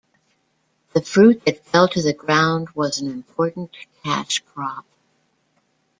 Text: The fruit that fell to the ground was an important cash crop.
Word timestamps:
The 0.95 1.01
fruit 1.03 1.45
that 1.45 1.63
fell 1.63 1.87
to 1.89 2.01
the 2.01 2.11
ground 2.11 2.69
was 2.71 2.99
an 2.99 3.07
important 3.07 3.71
cash 4.03 4.39
crop. 4.39 4.87